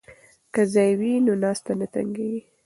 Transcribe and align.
که 0.53 0.61
ځای 0.73 0.91
وي 0.99 1.11
نو 1.25 1.33
ناسته 1.43 1.71
نه 1.79 1.87
تنګیږي. 1.93 2.41